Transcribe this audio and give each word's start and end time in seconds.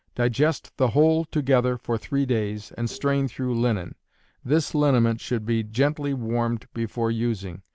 Digest 0.15 0.75
the 0.77 0.87
whole 0.87 1.25
together 1.25 1.77
for 1.77 1.95
three 1.95 2.25
days, 2.25 2.71
and 2.75 2.89
strain 2.89 3.27
through 3.27 3.53
linen. 3.53 3.93
This 4.43 4.73
liniment 4.73 5.21
should 5.21 5.45
be 5.45 5.61
gently 5.61 6.11
warmed 6.15 6.65
before 6.73 7.11
using. 7.11 7.61